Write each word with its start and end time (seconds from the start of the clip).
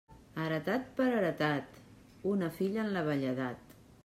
Heretat 0.43 0.87
per 0.99 1.05
heretat, 1.17 1.77
una 2.33 2.51
filla 2.57 2.83
en 2.87 2.91
la 2.97 3.05
velledat. 3.13 3.79